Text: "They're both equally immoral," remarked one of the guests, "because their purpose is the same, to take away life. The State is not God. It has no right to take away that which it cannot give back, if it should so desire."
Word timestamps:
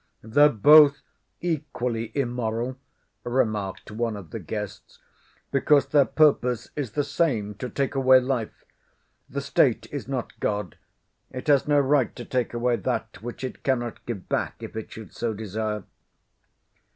"They're 0.23 0.49
both 0.49 1.03
equally 1.41 2.11
immoral," 2.17 2.75
remarked 3.23 3.91
one 3.91 4.17
of 4.17 4.31
the 4.31 4.39
guests, 4.39 4.97
"because 5.51 5.85
their 5.85 6.05
purpose 6.05 6.71
is 6.75 6.93
the 6.93 7.03
same, 7.03 7.53
to 7.59 7.69
take 7.69 7.93
away 7.93 8.19
life. 8.19 8.65
The 9.29 9.41
State 9.41 9.85
is 9.93 10.07
not 10.07 10.39
God. 10.39 10.75
It 11.29 11.45
has 11.49 11.67
no 11.67 11.79
right 11.79 12.15
to 12.15 12.25
take 12.25 12.55
away 12.55 12.77
that 12.77 13.21
which 13.21 13.43
it 13.43 13.61
cannot 13.63 14.03
give 14.07 14.27
back, 14.27 14.55
if 14.63 14.75
it 14.75 14.91
should 14.91 15.13
so 15.13 15.35
desire." 15.35 15.83